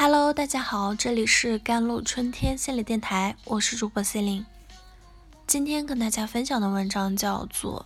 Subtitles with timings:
[0.00, 4.46] Hello，大家好，这里是甘露春天心理电台，我是主播 C 琳。
[5.44, 7.84] 今天跟大家分享的文章叫做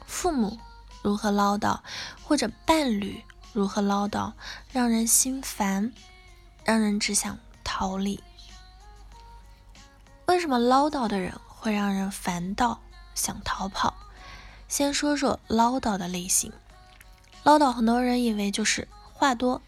[0.06, 0.58] 《父母
[1.02, 1.78] 如何唠叨，
[2.24, 3.22] 或者伴侣
[3.52, 4.32] 如何唠叨，
[4.72, 5.92] 让人心烦，
[6.64, 8.16] 让人只想逃离》。
[10.26, 12.80] 为什么唠叨的人会让人烦到
[13.14, 13.94] 想逃跑？
[14.66, 16.52] 先说说唠叨的类型。
[17.44, 19.62] 唠叨，很多人以为就是话多。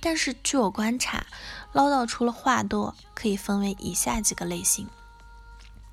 [0.00, 1.26] 但是据我观察，
[1.72, 4.88] 唠叨除了话多，可以分为以下几个类型。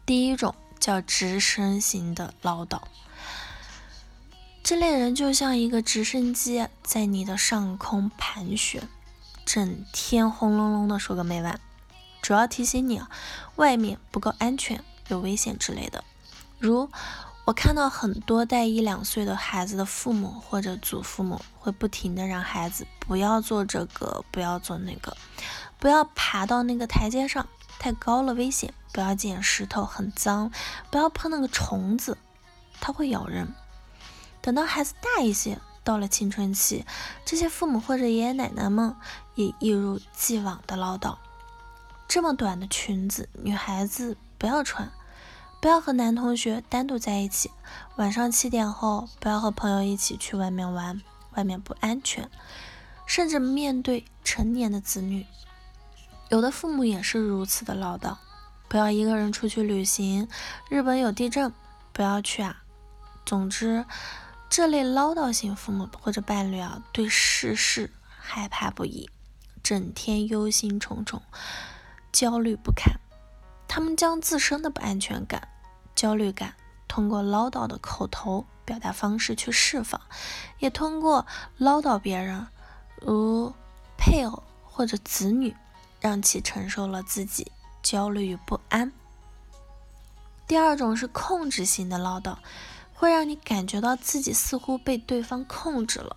[0.06, 2.82] 第一种叫直升型的唠叨，
[4.64, 8.88] 这类人就像一个直升机在你的上空盘旋，
[9.46, 11.60] 整天轰隆隆的说个没完，
[12.22, 13.10] 主要提醒你啊，
[13.58, 16.04] 外面不够安全，有危险之类的。
[16.58, 16.90] 如
[17.48, 25.16] 我看到很多带一两岁的孩子的父母或者祖父母会不停的让孩子不要做这个，不要做那个，
[25.80, 27.48] 不要爬到那个台阶上，
[27.80, 30.52] 太高了危险；不要捡石头，很脏；
[30.92, 32.18] 不要碰那个虫子，
[32.82, 33.56] 它会咬人。
[34.42, 36.86] 等到孩子大一些，到了青春期，
[37.24, 38.94] 这些父母或者爷爷奶奶们
[39.36, 41.16] 也一如既往的唠叨：
[42.10, 44.92] 这么短的裙子，女孩子不要穿。
[45.60, 47.52] 不要和男同学单独在一起，
[47.96, 51.02] 晚上七点后不要和朋友一起去外面玩，
[51.34, 52.30] 外面不安全。
[53.06, 55.26] 甚至面对成年的子女，
[56.30, 58.18] 有的父母也是如此的唠叨：
[58.68, 60.28] 不要一个人出去旅行，
[60.70, 61.54] 日本有地震，
[61.94, 62.64] 不要去啊。
[63.26, 63.86] 总之，
[64.50, 69.10] 这类唠叨型父母或者伴侣啊，对世事害怕不已，
[69.64, 71.22] 整天忧心忡忡，
[72.12, 73.00] 焦虑不堪。
[73.68, 75.48] 他们将自身的不安全感、
[75.96, 76.54] 焦虑感
[76.88, 80.00] 通过唠叨的口头表达方式去释放，
[80.60, 81.26] 也通过
[81.58, 82.48] 唠叨别人，
[83.02, 83.54] 如
[83.98, 85.56] 配偶或者子女，
[86.00, 87.52] 让其承受了自己
[87.84, 88.92] 焦虑与不安。
[90.48, 92.38] 第二种是控制型的唠叨，
[92.94, 96.16] 会让你感觉到自己似乎被对方控制了。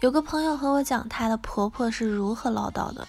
[0.00, 3.06] 有个朋友和我讲，她的婆婆是如何唠叨的。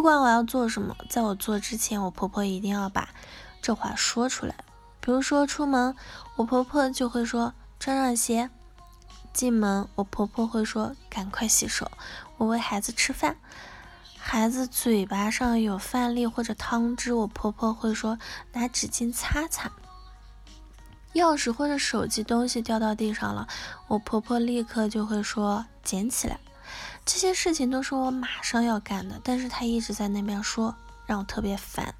[0.00, 3.10] 不管我要做什么，在我做之前，我婆婆一定要把
[3.60, 4.54] 这话说出来。
[4.98, 5.94] 比如说出门，
[6.36, 8.48] 我婆婆就会说穿上鞋；
[9.34, 11.90] 进门，我婆婆会说赶快洗手。
[12.38, 13.36] 我喂孩子吃饭，
[14.16, 18.18] 孩子嘴巴上有饭粒或者汤汁，我婆婆会说
[18.54, 19.70] 拿纸巾擦擦。
[21.12, 23.46] 钥匙或者手机东西掉到地上了，
[23.86, 26.40] 我婆婆立刻就会说捡起来。
[27.12, 30.72] 这些事情都是我马上要干的，但是他一直在那边说，
[31.06, 31.92] 让我特别烦，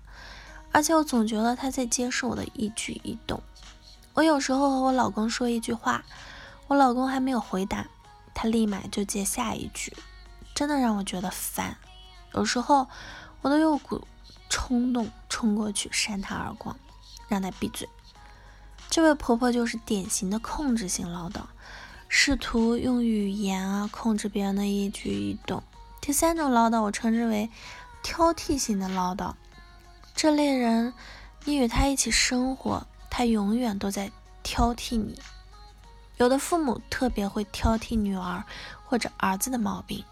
[0.70, 3.42] 而且我总觉得他在监视我的一举一动。
[4.14, 6.04] 我有时候和我老公说一句话，
[6.68, 7.88] 我老公还没有回答，
[8.32, 9.92] 他立马就接下一句，
[10.54, 11.76] 真的让我觉得烦。
[12.32, 12.86] 有时候
[13.40, 14.06] 我都有股
[14.48, 16.78] 冲动冲过去扇他耳光，
[17.26, 17.88] 让他闭嘴。
[18.88, 21.40] 这位婆婆就是典型的控制性唠叨。
[22.12, 25.62] 试图用语言啊控制别人的一举一动。
[26.00, 27.48] 第三种唠叨，我称之为
[28.02, 29.34] 挑剔型的唠叨。
[30.16, 30.92] 这类人，
[31.44, 34.10] 你与他一起生活，他永远都在
[34.42, 35.20] 挑剔你。
[36.16, 38.42] 有的父母特别会挑剔女儿
[38.84, 40.04] 或者儿子的毛病，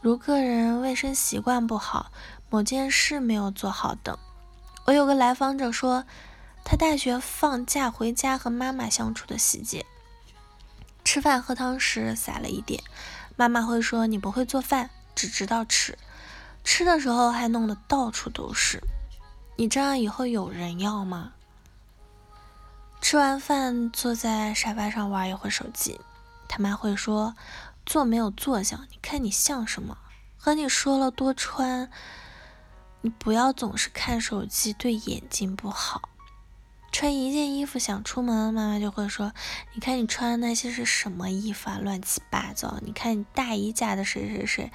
[0.00, 2.10] 如个人卫生习惯不好，
[2.50, 4.18] 某件事没有做好等。
[4.86, 6.04] 我有个来访者说，
[6.64, 9.86] 他大学放假回家和妈妈相处的细节。
[11.16, 12.82] 吃饭喝汤时洒了一点，
[13.36, 15.96] 妈妈会说你不会做饭，只知道吃。
[16.62, 18.82] 吃的时候还弄得到处都是，
[19.56, 21.32] 你这样以后有人要吗？
[23.00, 25.98] 吃完饭坐在沙发上玩一会儿手机，
[26.50, 27.34] 他妈会说
[27.86, 29.96] 坐没有坐相，你看你像什么？
[30.36, 31.90] 和你说了多穿，
[33.00, 36.10] 你不要总是看手机，对眼睛不好。
[36.98, 39.34] 穿一件衣服想出门，妈妈就会说
[39.74, 42.78] ：“你看你穿的那些是什么衣服啊，乱七八糟！
[42.80, 44.72] 你看你大姨家的谁谁谁，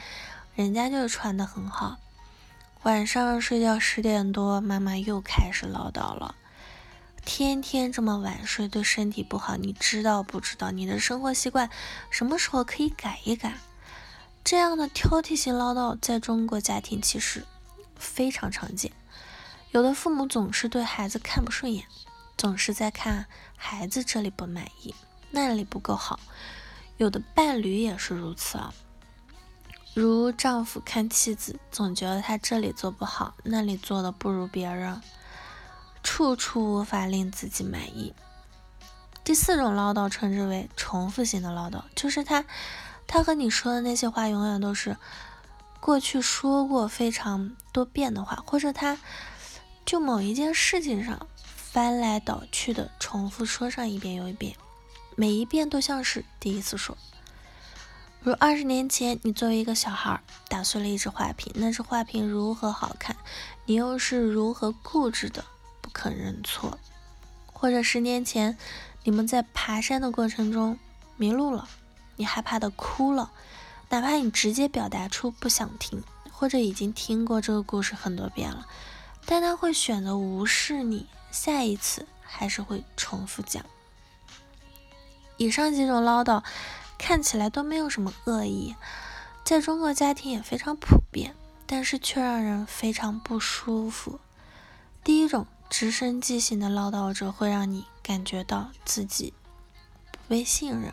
[0.53, 1.97] 人家就穿的很好。”
[2.85, 6.35] 晚上睡觉十点多，妈妈又开始唠叨了
[7.25, 10.69] ：“天天这么晚睡对身体不好，你知道不知道？
[10.69, 11.71] 你的生活习惯
[12.11, 13.55] 什么时候可以改一改？”
[14.45, 17.43] 这样的挑剔性唠叨在中国家庭其实
[17.95, 18.91] 非常常见，
[19.71, 21.83] 有的父母总是对孩子看不顺眼。
[22.41, 24.95] 总是在看孩子这里不满意，
[25.29, 26.19] 那里不够好。
[26.97, 28.73] 有的伴侣也是如此啊，
[29.93, 34.99] 如丈夫看妻子，总觉得他这里做不好，那里做的不如别人，
[36.01, 38.11] 处处无法令自己满意。
[39.23, 42.43] 第四种唠叨称之为重复性的唠叨，就是他，
[43.05, 44.97] 他和你说的那些话永远都是
[45.79, 48.97] 过去说过非常多遍的话，或者他
[49.85, 51.27] 就某一件事情上
[51.71, 54.57] 翻来倒去的重复说上一遍又一遍，
[55.15, 56.97] 每一遍都像是第一次说。
[58.19, 63.15] 如二十年前，你作为一个小孩打碎了一只花瓶，那只花瓶如何好看，
[63.65, 65.45] 你又是如何固执的
[65.79, 66.77] 不肯认错？
[67.53, 68.57] 或者十年前，
[69.05, 70.77] 你们在爬山的过程中
[71.15, 71.69] 迷路了，
[72.17, 73.31] 你害怕的哭了，
[73.87, 76.03] 哪怕你直接表达出不想听，
[76.33, 78.67] 或者已经听过这个故事很多遍了，
[79.25, 83.65] 但他会选择无视你，下一次还是会重复讲。
[85.37, 86.43] 以上几种唠叨。
[87.03, 88.75] 看起来都没有什么恶意，
[89.43, 91.35] 在中国家庭也非常普遍，
[91.65, 94.19] 但是却让人非常不舒服。
[95.03, 99.33] 第一种直升机型的唠叨者会让你感觉到自己
[100.11, 100.91] 不被信任；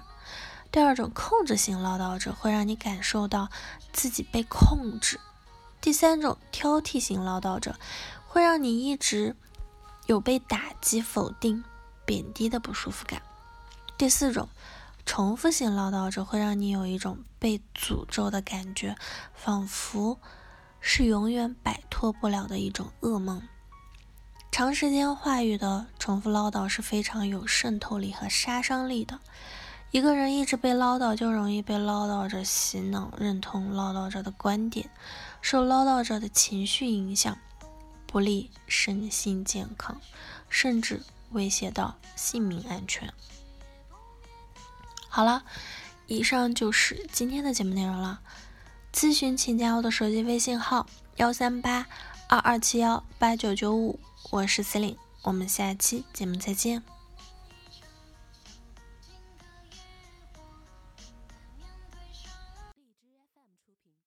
[0.72, 3.50] 第二种控制型唠叨者会让你感受到
[3.92, 5.18] 自己被控制；
[5.78, 7.78] 第三种挑剔型唠叨者
[8.26, 9.36] 会让你一直
[10.08, 11.62] 有被打击、否定、
[12.04, 13.20] 贬低的不舒服感；
[13.96, 14.48] 第四种。
[15.04, 18.94] 重复性唠叨者会让你有一种被诅咒的感觉，
[19.34, 20.18] 仿佛
[20.82, 23.40] 是永远摆脱不了的一种噩梦。
[24.52, 29.18] 长时间话语的重复唠叨是非常有渗透力和杀伤力的。
[29.92, 34.90] 一个人一直被唠叨，就容易被唠叨者洗脑，认同唠叨者的观点，
[35.40, 37.38] 受唠叨者的情绪影响，
[38.08, 40.00] 不利身心健康，
[40.48, 43.12] 甚至威胁到性命安全。
[45.08, 45.44] 好了，
[46.06, 48.20] 以上就是今天的节目内容了。
[48.92, 51.86] 咨询请加我的手机微信号：幺三八
[52.28, 54.00] 二二七幺八九九五，
[54.30, 56.82] 我是司令，我们下期节目再见。